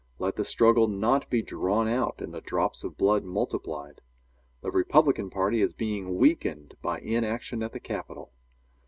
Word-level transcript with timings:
Let 0.17 0.35
the 0.35 0.43
struggle 0.43 0.87
not 0.87 1.29
be 1.29 1.43
drawn 1.43 1.87
out 1.87 2.23
and 2.23 2.33
the 2.33 2.41
drops 2.41 2.83
of 2.83 2.97
blood 2.97 3.23
multiplied. 3.23 4.01
The 4.61 4.71
Republican 4.71 5.29
party 5.29 5.61
is 5.61 5.75
being 5.75 6.17
weakened 6.17 6.73
by 6.81 7.01
inaction 7.01 7.61
at 7.61 7.71
the 7.71 7.79
Capital. 7.79 8.31